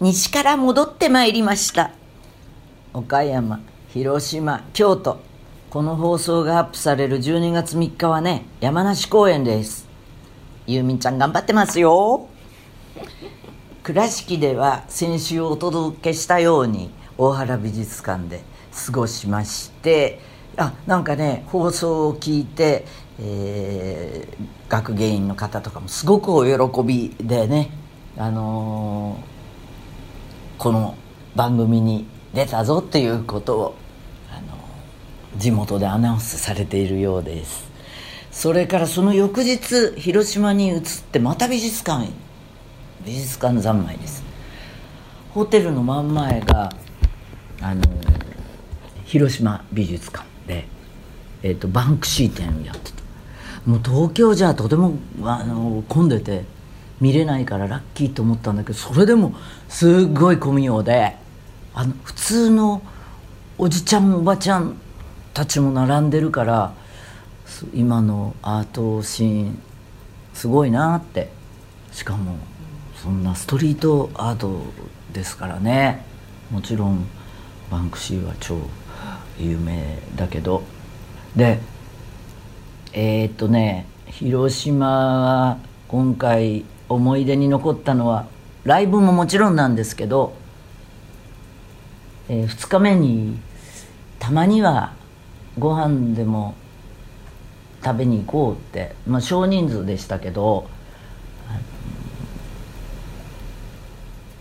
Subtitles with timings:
[0.00, 1.90] 西から戻ってまいりました。
[2.94, 5.20] 岡山広島京都。
[5.70, 9.88] この放送がアップされる12月3日はね山梨公園です。
[10.68, 12.28] ユーミンちゃん頑張ってますよ。
[13.82, 18.42] 倉敷では先週お届けしたように大原美術館で
[18.86, 20.20] 過ごしまして。
[20.56, 22.84] あなんかね放送を聞いて、
[23.18, 27.70] えー、学芸員の方とかもすごくお喜びでね
[28.16, 29.37] あのー
[30.58, 30.96] この
[31.36, 33.74] 番組に出たぞっていうことを
[34.28, 34.58] あの
[35.36, 37.70] 地元でアナウンスされているようです。
[38.32, 42.08] それからその翌日広島に移ってまた美術館へ。
[43.06, 44.24] 美術館三昧です。
[45.30, 46.72] ホテルの真ん前が
[47.60, 47.82] あの
[49.04, 50.66] 広島美術館で、
[51.44, 52.98] えーと、バンクシー展をやってた。
[53.64, 56.44] もう東京じゃとてもあの混んでて
[57.00, 59.34] 見れないからラッキーと思ったんだけどそれでも
[59.68, 61.16] すごい混みようで
[61.74, 62.82] あの普通の
[63.56, 64.76] おじちゃんおばちゃん
[65.34, 66.72] たちも並んでるから
[67.74, 69.62] 今のアートシーン
[70.34, 71.38] すごいなって。
[71.92, 72.36] しかも
[72.94, 74.62] そんなストリートアート
[75.12, 76.04] ですからね。
[76.50, 77.06] もちろん
[77.70, 78.56] バンクシーは超
[79.38, 80.62] 有名だけど。
[81.34, 81.58] で
[82.92, 84.86] えー、っとね広島
[85.48, 88.26] は今回思い出に残ったのは
[88.64, 90.34] ライブももちろんなんですけど、
[92.28, 93.38] えー、2日目に
[94.18, 94.94] たまには
[95.58, 96.54] ご飯でも
[97.84, 100.68] 食べに行こうって、まあ、少人数でしたけど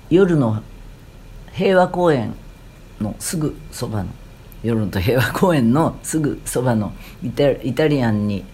[0.09, 0.63] 夜の
[1.51, 2.33] 平和公園
[3.01, 4.09] のすぐそばの
[4.63, 8.45] 夜の平和公園のすぐそばのイタリアンに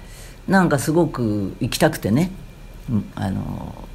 [0.47, 2.31] なんかすごく行きたくてね。
[3.15, 3.87] あの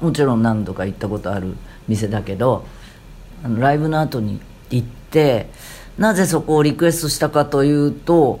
[0.00, 2.66] もちろん何度か行ったことある店だけど
[3.42, 4.40] あのライブの後に
[4.70, 5.48] 行って
[5.98, 8.40] なぜそこをリクエストしたかというと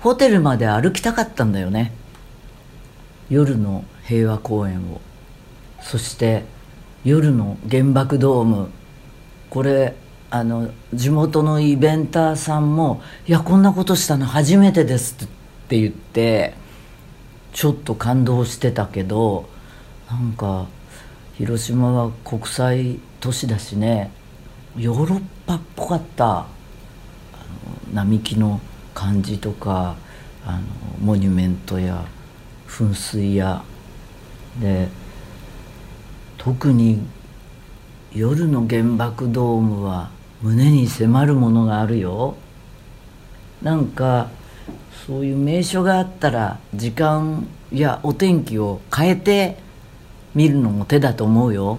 [0.00, 1.92] ホテルまで歩きたかったんだよね。
[3.30, 5.00] 夜の平和公園を。
[5.80, 6.44] そして
[7.04, 8.68] 夜の原爆ドーム。
[9.48, 9.96] これ
[10.30, 15.28] あの地元のイベンターさんも「いやこんなことしたの初めてです」っ
[15.68, 16.54] て言って
[17.54, 19.48] ちょっと感動してたけど
[20.10, 20.66] なんか
[21.38, 24.10] 広島は国際都市だしね
[24.76, 26.46] ヨーロッパっぽかった
[27.92, 28.60] 並木の
[28.92, 29.96] 感じとか
[30.44, 30.60] あの
[31.00, 32.04] モニュメントや
[32.66, 33.62] 噴水や
[34.60, 34.88] で
[36.36, 37.06] 特に
[38.12, 40.10] 夜の原爆ドームは
[40.42, 42.36] 胸に迫るものがあるよ。
[43.62, 44.28] なんか
[45.06, 49.58] そういう名所があったら時間やお天気を変えて
[50.34, 51.78] 見るのも手だと思うよ。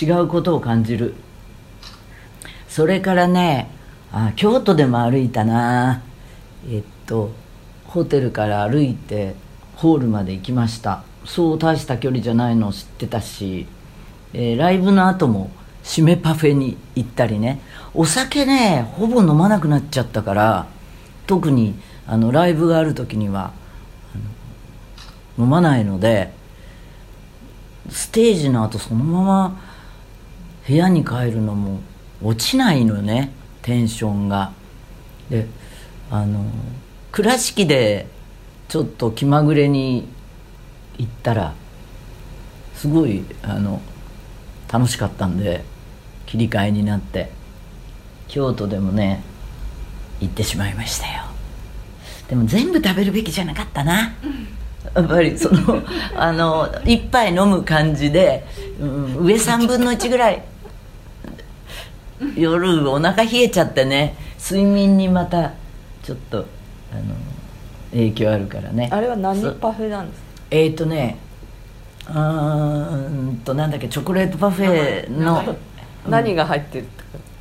[0.00, 1.14] 違うことを感じる。
[2.68, 3.70] それからね
[4.12, 6.02] あ京都でも歩いたな。
[6.68, 7.32] えっと
[7.84, 9.34] ホテルから歩いて
[9.76, 11.02] ホールまで行きました。
[11.24, 13.66] そう大した距離じゃないのを知ってたし、
[14.32, 15.50] えー、ライブの後も
[15.82, 17.60] 締めパフェに行ったりね。
[17.94, 20.66] お酒ねほぼ飲まなくなっちゃったから
[21.26, 21.74] 特に
[22.10, 23.52] あのライブがある時には
[25.38, 26.32] 飲まないので
[27.88, 29.60] ステージの後そのまま
[30.66, 31.78] 部屋に帰るのも
[32.20, 33.30] 落ちないのね
[33.62, 34.52] テンションが。
[35.30, 35.46] で
[36.10, 36.44] あの
[37.12, 38.08] 倉敷で
[38.66, 40.08] ちょっと気まぐれに
[40.98, 41.54] 行ったら
[42.74, 43.80] すごいあの
[44.72, 45.64] 楽しかったんで
[46.26, 47.30] 切り替えになって
[48.26, 49.22] 京都でもね
[50.20, 51.19] 行ってしまいましたよ。
[52.30, 54.48] でも全部食べるべきじゃなかったな、うん。
[54.94, 55.82] やっぱりその
[56.16, 58.46] あの一杯飲む感じで、
[58.80, 60.42] うん、上3分の1ぐらい。
[62.36, 65.52] 夜お腹冷えちゃってね睡眠にまた
[66.02, 66.38] ちょっと
[66.92, 67.14] あの
[67.92, 68.88] 影響あるからね。
[68.92, 70.26] あれは何パフェなんですか？
[70.50, 71.18] えっ、ー、とね
[72.08, 75.56] うんとなんだっけチョコレートパフェの。
[76.08, 76.86] 何が入ってる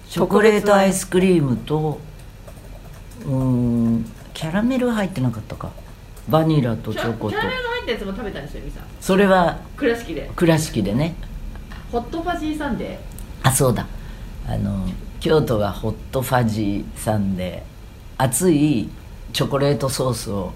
[0.09, 1.99] チョコレートアイスクリームと
[3.25, 4.05] うん
[4.39, 5.69] キャラメル入ってなかったか？
[6.29, 7.31] バニラとチョコと。
[7.31, 10.31] キャラメルの入ったやつも食べたんですよミさんそれは倉敷で。
[10.33, 11.13] 倉敷でね。
[11.91, 12.97] ホットファジーサンデー。
[13.43, 13.85] あそうだ。
[14.47, 14.87] あの
[15.19, 18.23] 京都はホットファジーサンデー。
[18.23, 18.87] 熱い
[19.33, 20.53] チョコレートソースを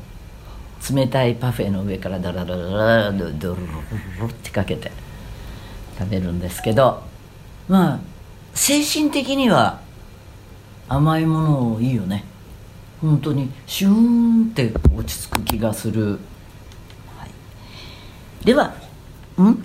[0.90, 4.94] 冷たいパフェの上からダラダラダラドドルルってかけて
[6.00, 7.04] 食べるんですけど
[7.68, 8.00] まあ
[8.54, 9.82] 精神的には
[10.88, 12.24] 甘いものいいよね
[13.04, 16.20] 本当にシューンって落ち着く気がする、
[17.18, 17.26] は
[18.42, 18.74] い、では
[19.38, 19.62] ん？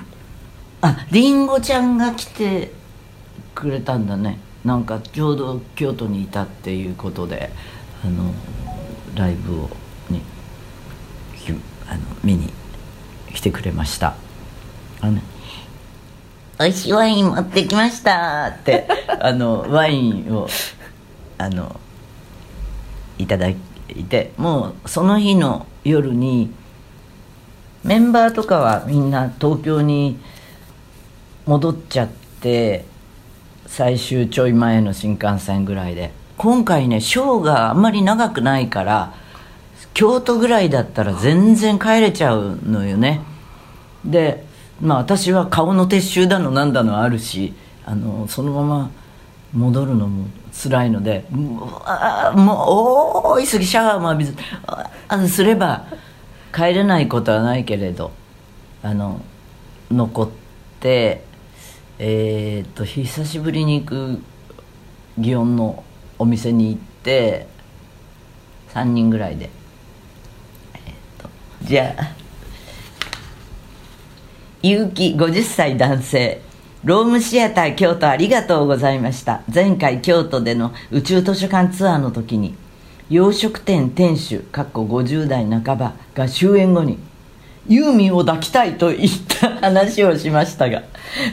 [0.81, 2.73] ありんごちゃんが来て
[3.55, 4.41] くれたんだね。
[4.65, 7.51] なんかちょうど京都にいたっていうことで
[8.05, 8.35] あの
[9.15, 9.71] ライブを
[10.11, 10.21] に
[11.37, 11.53] き
[11.89, 12.53] あの見に
[13.33, 14.17] 来てくれました。
[15.01, 15.21] あの
[16.59, 18.89] 美味しいワイン持ってきましたって
[19.21, 20.49] あのワインを
[21.39, 21.81] あの
[23.19, 23.57] いただい
[24.09, 26.53] てもうその日の夜に
[27.85, 30.19] メンバーとかはみんな東京に
[31.47, 32.09] 戻っちゃっ
[32.41, 32.85] て
[33.67, 36.13] 最終ちょい前の新幹線ぐらいで。
[36.39, 39.13] 今回ねショーがあんまり長くないから
[39.93, 43.21] 京都ぐらいだったら全然帰れちゃうのよね。
[44.05, 44.45] で
[44.81, 47.55] まあ私は顔の撤収だのなんだのあるし
[47.85, 48.91] あのそのまま
[49.53, 52.55] 戻るのも辛いのでもうあーも
[53.35, 54.35] う大急ぎシャワーも浴びず
[54.67, 55.87] ああすれば
[56.55, 58.11] 帰れないことはないけれど
[58.83, 59.21] あの
[59.91, 60.31] 残っ
[60.81, 61.25] て
[61.99, 64.23] えーっと久しぶりに行く
[65.19, 65.83] 祇園の
[66.19, 67.47] お店に行って
[68.75, 69.49] 3人ぐらいで
[70.75, 71.29] えーっと
[71.63, 72.15] じゃあ
[74.63, 76.48] 結城50歳男性。
[76.85, 79.43] ロームシアター京都ありがとうございました。
[79.53, 82.55] 前回京都での宇宙図書館ツアーの時に
[83.11, 86.99] 洋食店店主かっこ50代半ばが終演後に
[87.67, 89.48] ユーミンを抱きたいと言った。
[89.61, 90.83] 話をしましたが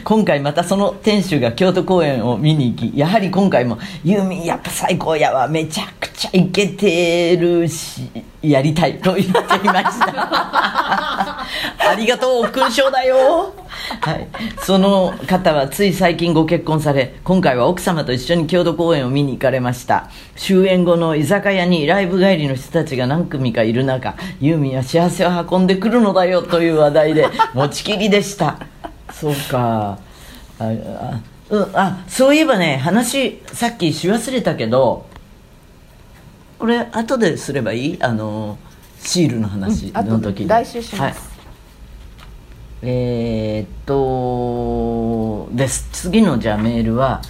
[0.04, 8.10] 今回またその店主が京都公演を見に行きやはり今回もユーミンやっぱ最高やわめちゃくちゃイケてるし
[8.42, 11.46] やりたいと言っていました。
[11.78, 13.54] ありがとう勲章だよ。
[14.00, 14.28] はい、
[14.62, 20.10] その方はつい最近ご結婚され今回は奥様と一緒に郷土公演を見に行かれました。
[20.36, 28.58] 終演後の居酒屋にライブ帰りの人たちが何組かいる中ユーミンは幸せを運んでくるのだよという話題で持ちきりでした。
[29.12, 29.98] そうか。
[30.58, 31.20] ああ,、
[31.50, 35.06] うん、あそういえばね話さっきし忘れたけど
[36.58, 38.02] これ後ですればいい？
[38.02, 38.58] あの
[38.98, 41.14] シールの話の時に、来週します、はい。
[42.82, 45.88] えーっとです。
[45.92, 47.22] 次のじゃあメールは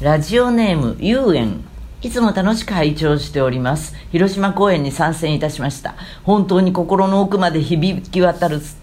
[0.00, 1.64] ラジオネームゆうえん。
[2.02, 3.94] いつも楽しく拝聴しております。
[4.12, 5.94] 広島公演に参戦いたしました。
[6.22, 8.76] 本当に心の奥まで響き渡るす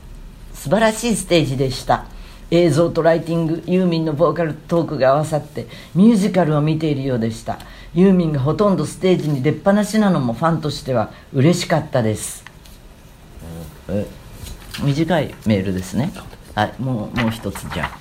[0.62, 2.06] 素晴らしいステージでした。
[2.52, 5.66] 映像とライティングユーミンのボーカルトークが合わさって
[5.96, 7.58] ミュージカルを見ているようでした。
[7.96, 12.44] ユーミンがほとんどステージに出っ放しなのもファンとしては嬉しかったです。
[13.90, 14.06] え
[14.84, 16.14] 短いメールですね。
[16.54, 17.98] はいもうもう一つじゃあ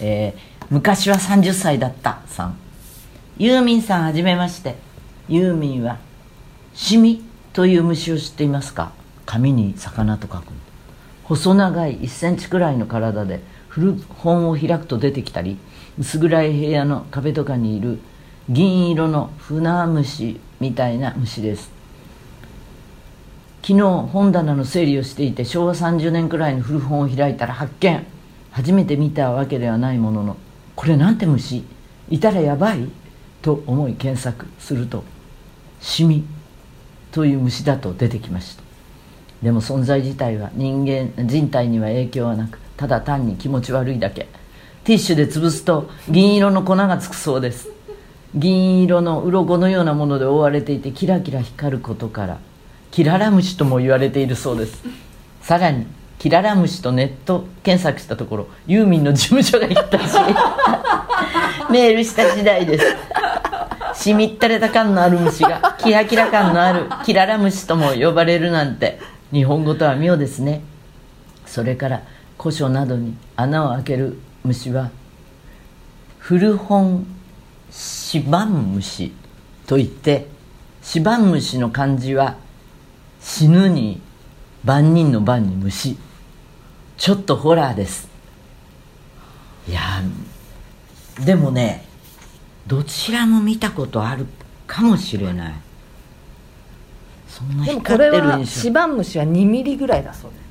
[0.00, 2.56] えー昔は30歳だったさん。
[3.36, 4.76] ユーミンさんはじめまして。
[5.28, 5.98] ユーミンは
[6.72, 7.22] シミ
[7.52, 8.92] という虫を知っていますか？
[9.26, 10.52] 紙に魚と書く
[11.24, 15.58] 細長い1センチくらいの体で古本を開くと出てきたり
[15.98, 17.98] 薄暗い部屋の壁とかにいる
[18.48, 21.72] 銀色の船虫みたいな虫です。
[23.62, 28.06] 昨日本棚の整理をしていて昭和30年くらいの古本を開いたら発見。
[28.50, 30.36] 初めて見たわけではないものの
[30.76, 31.64] これなんて虫？
[32.10, 32.88] いたらやばい？
[33.40, 35.04] と思い検索すると
[35.80, 36.24] シミ
[37.12, 38.63] という虫だと出てきました。
[39.44, 44.26] でも存在自体は人間人体には影響はなくただ単に気持ち悪いだけ。
[44.84, 47.68] ティッシュで潰すと銀色の粉がつくそうです。
[48.34, 52.38] 銀色の鱗のようなもので覆われていてキラキラ光ることから
[52.90, 54.82] キララムシとも言われているそうです。
[55.42, 55.86] さらに
[56.18, 60.16] キララムシとネット検索したところユーミンの事務所が行ったし
[61.70, 62.86] メールした次第です。
[63.94, 69.03] しみったれた感のある虫がキラキラ感のあるキララムシとも呼ばれるなんて。
[69.34, 70.62] 日本語とは妙ですね。
[71.44, 72.02] それから
[72.38, 74.92] 古書などに穴を開ける虫は
[76.18, 77.04] 古本
[77.72, 79.12] シバンムシ
[79.66, 80.28] といって
[80.82, 82.36] シバンムシの漢字は
[83.20, 84.00] 死ぬに
[84.62, 85.98] 万人の万に虫。
[86.96, 88.08] ちょっとホラーです。
[89.68, 89.80] いや
[91.24, 91.84] でもね
[92.68, 94.26] どちらも見たことある
[94.68, 95.54] かもしれない。
[97.34, 100.36] そんなでもこ光ってるれは印象シバンムシは2ミリぐらいだそうで。
[100.36, 100.42] す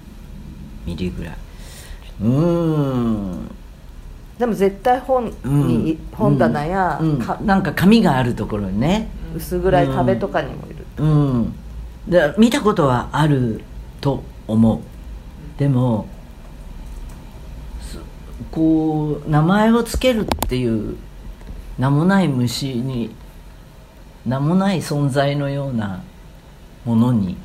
[0.85, 1.35] ミリぐらい。
[2.21, 3.51] うーん。
[4.37, 7.19] でも絶対本に、本棚や、うん。
[7.19, 9.09] かなんか紙があるところにね。
[9.33, 11.53] 薄暗い壁とかにもいる、うん。
[12.07, 13.61] で見たことはある
[14.01, 14.79] と思う。
[15.57, 16.07] でも
[17.81, 17.97] す
[18.51, 20.97] こう名前をつけるっていう
[21.79, 23.15] 名もない虫に
[24.25, 26.03] 名もない存在のような
[26.85, 27.37] ものに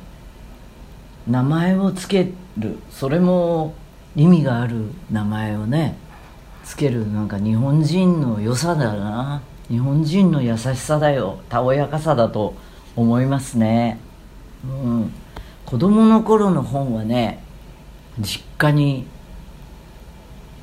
[1.27, 2.79] 名前をつける。
[2.89, 3.73] それも
[4.15, 5.97] 意味がある名前をね
[6.63, 7.11] つける。
[7.11, 9.41] なんか日本人の良さだな。
[9.69, 11.39] 日本人の優しさだよ。
[11.49, 12.55] たおやかさだと
[12.95, 13.99] 思いますね。
[14.63, 15.11] うん。
[15.65, 17.43] 子供の頃の本はね
[18.19, 19.05] 実家に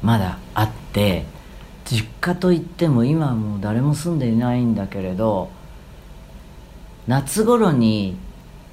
[0.02, 1.24] まだあって
[1.84, 5.50] 実家といっても今はもう誰も住んでいないんだけれど
[7.06, 8.16] 夏頃に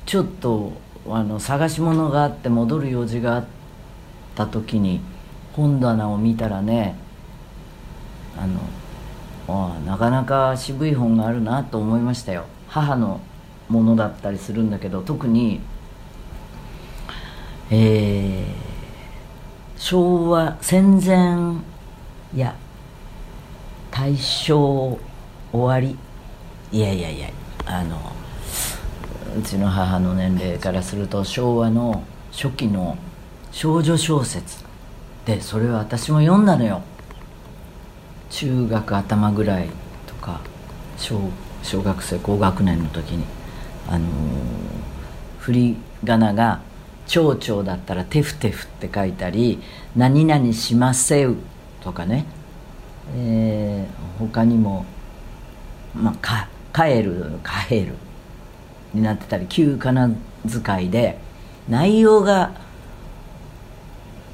[0.06, 0.74] ちょっと
[1.10, 3.46] あの探し物があって戻る用事があっ
[4.36, 5.02] た時に
[5.54, 6.96] 本棚を見たらね
[8.38, 8.60] あの
[9.48, 12.46] あなかなか渋い本があるなと思いましたよ。
[12.68, 13.20] 母の
[13.70, 15.62] ものだったりするんだけど特に
[17.70, 18.74] えー
[19.78, 21.62] 昭和戦前
[22.34, 22.56] いや
[23.92, 24.98] 大正
[25.52, 25.98] 終わり。
[26.72, 27.30] いやいやいや
[27.66, 28.00] あの
[29.38, 32.98] うちの母の年齢からすると昭和の初期の
[33.52, 34.64] 少女小説
[35.26, 36.82] でそれは私も読んだのよ。
[38.30, 39.70] 中学頭ぐらい
[40.08, 40.42] とか
[40.98, 41.20] 小
[41.62, 43.26] 小学生高学年の時に。
[43.90, 44.10] あのー
[45.40, 46.62] 振り仮名が
[47.06, 49.62] 「蝶々」だったら「テフテフ」って書いたり
[49.94, 51.36] 「何々しませう」
[51.84, 52.26] とかね、
[53.14, 54.86] えー他にも
[55.94, 57.96] 「まあ、か帰る」「帰る」
[58.94, 60.10] になってたり旧仮名
[60.64, 61.18] 遣いで
[61.68, 62.52] 内容が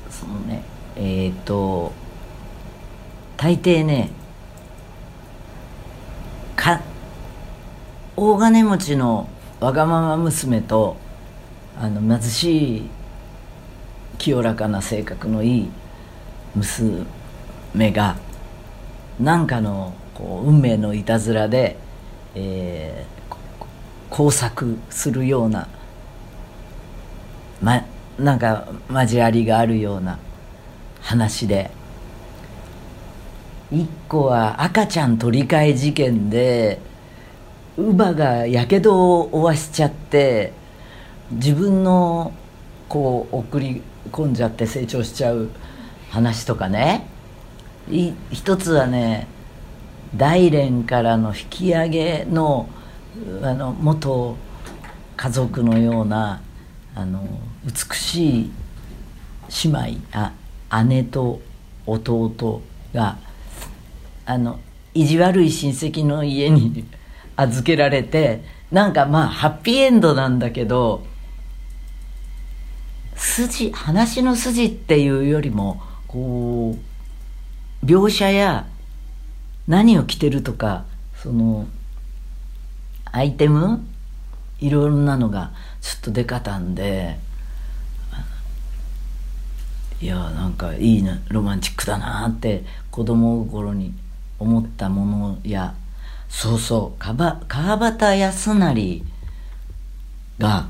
[0.09, 0.63] そのね
[0.95, 1.93] えっ、と
[3.37, 4.09] 大抵ね
[6.55, 6.81] か
[8.17, 10.97] 大金持ちのわがまま娘と
[11.79, 12.89] あの貧しい
[14.17, 15.71] 清らかな性格のいい
[16.55, 17.05] 娘
[17.93, 18.17] が
[19.19, 21.77] 何かのこう運命のいたずらで、
[22.35, 23.18] えー
[24.09, 25.67] 工作するような、
[27.61, 27.85] ま、
[28.17, 30.19] なんか交わりがあるような
[31.01, 31.71] 話で。
[33.71, 36.79] 一個は赤ちゃん取り替え事件で
[37.75, 40.53] 乳母がやけどを負わしちゃって
[41.31, 42.33] 自分の
[42.87, 45.49] こう送り込んじゃって成長しちゃう
[46.09, 47.05] 話とかね。
[48.31, 49.27] 一つはね
[50.15, 52.67] 大連からの引き上げの
[53.43, 54.37] あの元
[55.17, 56.41] 家族のような
[56.95, 57.27] あの
[57.65, 58.51] 美しい
[59.65, 60.31] 姉妹
[60.69, 61.41] あ姉と
[61.85, 62.61] 弟
[62.93, 63.17] が
[64.25, 64.59] あの
[64.93, 66.85] 意地悪い親戚の家に
[67.35, 71.05] 預けられてなんかまあハッピーエンドなんだけど
[73.15, 76.77] 筋話の筋っていうよりもこ
[77.83, 78.67] う描写や
[79.67, 80.85] 何を着てるとか
[81.15, 81.67] その
[83.11, 83.85] アイテム？
[84.59, 85.51] いろんなのが
[85.81, 87.19] ちょっと出方んで。
[90.01, 93.93] いやなんかいいなロマンチックだなって子供心に
[94.39, 95.75] 思ったものや
[96.29, 97.35] そうそう川
[97.77, 99.03] 端康成
[100.37, 100.67] が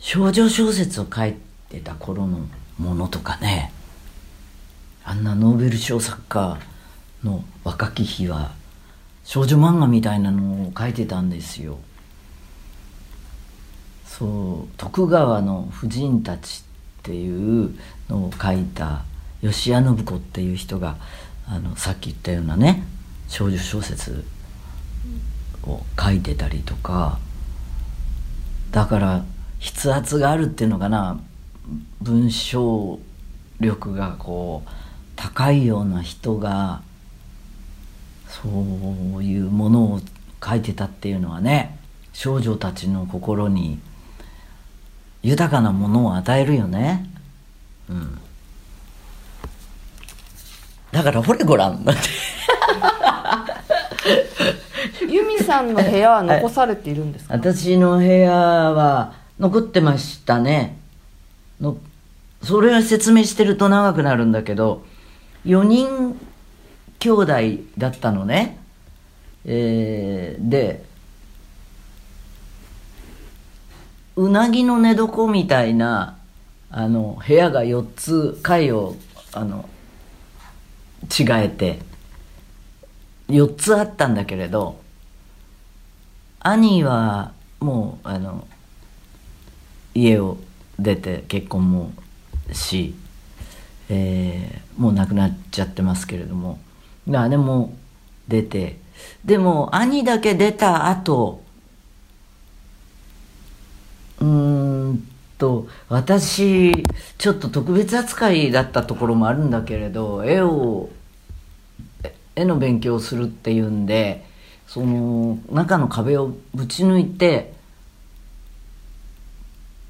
[0.00, 1.34] 少女小説を書い
[1.70, 2.40] てた頃の
[2.78, 3.72] ものとかね。
[5.02, 6.58] あんなノーベル賞作家
[7.22, 8.52] の若き日は
[9.24, 11.78] 少女漫画みたいなのを書いてたんですよ。
[14.06, 16.62] そう徳川の婦人たち
[17.00, 17.74] っていう
[18.08, 19.02] のを書いた
[19.40, 20.96] 吉谷信子っていう人が
[21.48, 22.84] あのさっき言ったようなね
[23.28, 24.24] 少女小説
[25.64, 27.18] を書いてたりとか
[28.70, 29.24] だから
[29.60, 31.20] 筆圧があるっていうのかな
[32.00, 33.00] 文章
[33.60, 34.70] 力がこう
[35.16, 36.82] 高いような人が
[38.42, 38.48] そ
[39.18, 40.00] ういうものを
[40.44, 41.78] 書いてたっていうのはね
[42.12, 43.78] 少女たちの心に
[45.22, 47.08] 豊かなものを与えるよね。
[47.88, 48.18] うん。
[50.92, 52.02] だからほれごらんだって。
[55.08, 60.76] 由美さんの部屋は残されているんですか、私の部屋は残ってましたね。
[61.60, 61.78] の
[62.42, 64.84] それは説明してると長くなるんだけど
[65.46, 66.18] 4人
[67.04, 67.32] 兄弟
[67.76, 68.56] だったのね、
[69.44, 70.82] えーで
[74.16, 76.16] うなぎの寝床みたいな
[76.70, 78.96] あの部屋が4つ階を
[79.32, 79.68] あの
[81.02, 81.80] 違えて
[83.28, 84.80] 4つあったんだけれど
[86.40, 88.46] 兄はもうあの
[89.94, 90.38] 家を
[90.78, 91.92] 出て結婚も
[92.52, 92.94] し、
[93.90, 96.58] えーもう亡くなっちゃってますけれども
[97.06, 97.76] 姉も
[98.28, 98.78] 出て
[99.24, 101.42] でも兄だけ出た後
[104.20, 105.08] うん
[105.38, 106.72] と私
[107.18, 110.90] ちょっと特別扱いだったところもあるんだけれど絵を
[112.36, 114.24] 絵の勉強をするっていうんで
[114.66, 117.52] その中の壁をぶち抜いて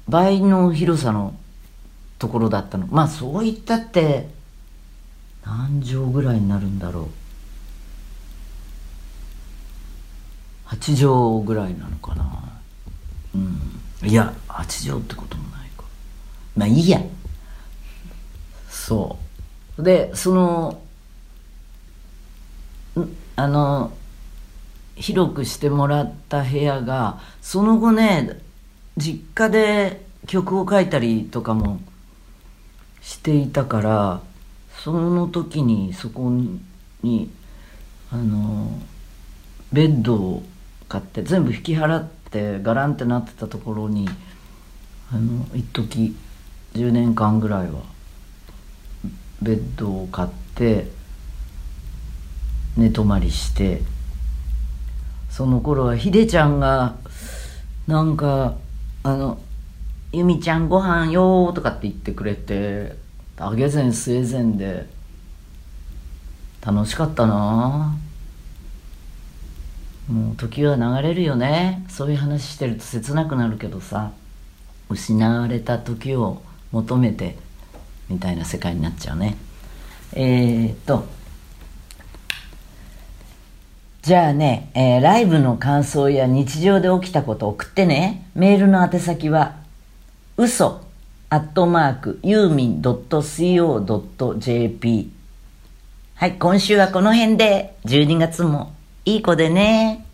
[0.07, 1.33] 倍の広さの
[2.19, 2.87] ところだったの。
[2.87, 4.29] まあそういったって
[5.45, 7.09] 何畳ぐらいになるんだろう。
[10.67, 12.43] 8畳ぐらいなのかな。
[13.35, 14.07] うん。
[14.07, 15.83] いや8畳ってこともないか。
[16.57, 17.01] まあいいや。
[18.69, 19.17] そ
[19.77, 19.83] う。
[19.83, 20.81] でその
[23.35, 23.93] あの
[24.95, 28.39] 広くしてもらった部屋がその後ね
[28.97, 31.81] 実家で曲を書いたりとかも
[33.01, 34.21] していたから
[34.85, 36.29] その時にそこ
[37.01, 37.31] に
[38.11, 38.69] あの
[39.73, 40.43] ベッドを
[40.87, 44.07] 買って全部引き払ってガランってなってたところに
[45.11, 46.15] あの一時
[46.75, 47.81] 10年間ぐらいは
[49.41, 50.91] ベッドを買って
[52.77, 53.81] 寝泊まりして
[55.31, 56.95] その頃はひでちゃんが
[57.87, 58.55] なんか
[59.01, 59.39] あの
[60.13, 63.03] 「由美ちゃんご飯よ」とかって言ってくれて
[63.37, 64.87] あげ膳据え膳で
[66.65, 67.95] 楽しかったな。
[70.09, 71.83] もう時は流れるよね。
[71.89, 74.11] そういう話してると切なくなるけどさ
[74.89, 77.37] 失われた時を求めて
[78.07, 79.35] みたいな世界になっちゃうね。
[80.13, 81.07] えー、っと
[84.05, 88.29] じゃあね、えーライブの感想や日常で起きたこと送ってね。
[88.35, 89.55] メールの宛先は、
[90.37, 90.84] 嘘、
[91.29, 93.81] アットマーク、ユーミン .co.jp。
[96.13, 98.73] はい、今週はこの辺で、12月も
[99.05, 100.04] いい子でね。